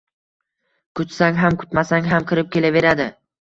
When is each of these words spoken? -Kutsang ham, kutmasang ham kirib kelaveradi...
-Kutsang 0.99 1.37
ham, 1.41 1.59
kutmasang 1.65 2.09
ham 2.15 2.27
kirib 2.33 2.51
kelaveradi... 2.57 3.09